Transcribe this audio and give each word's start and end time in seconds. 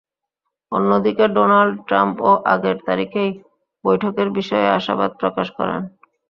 অন্যদিকে, 0.71 1.25
ডোনাল্ড 1.35 1.75
ট্রাম্পও 1.87 2.33
আগের 2.45 2.77
তারিখেই 2.87 3.29
বৈঠকের 3.85 4.27
বিষয়ে 4.37 4.67
আশাবাদ 4.77 5.11
প্রকাশ 5.21 5.47
করেছেন। 5.57 5.83